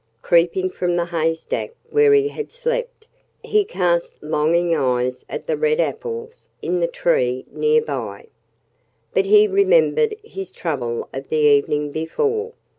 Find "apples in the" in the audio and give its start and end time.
5.79-6.87